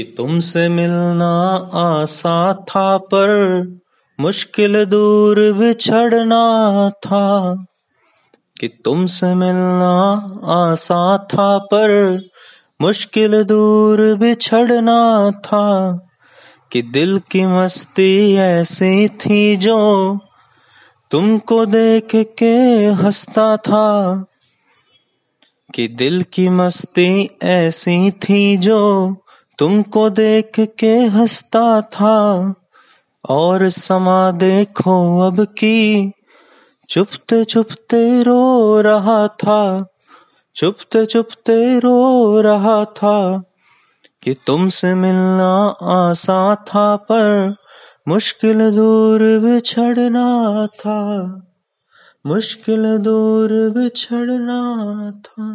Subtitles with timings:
[0.00, 3.28] कि तुमसे मिलना आसा था पर
[4.20, 7.54] मुश्किल दूर बिछड़ना था।
[8.60, 12.20] कि तुमसे मिलना आसा था पर
[12.80, 15.92] मुश्किल दूर बिछड़ना था।
[16.72, 20.18] कि दिल की मस्ती ऐसी थी जो
[21.10, 24.24] तुमको देख के हंसता था।
[25.74, 29.14] कि दिल की मस्ती ऐसी थी जो
[29.60, 32.18] तुमको देख के हंसता था,
[33.28, 36.12] और समा देखो अब की।
[36.88, 39.86] चुपते चुपते रो रहा था
[40.56, 43.42] चुपते चुपते रो रहा था
[44.22, 45.52] कि तुमसे मिलना
[45.92, 47.54] आसा था, पर
[48.08, 51.00] मुश्किल दूर बिछड़ना था,
[52.26, 54.62] मुश्किल दूर बिछड़ना
[55.20, 55.50] था।